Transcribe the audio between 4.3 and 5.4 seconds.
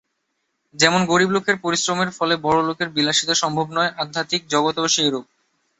জগতেও সেইরূপ।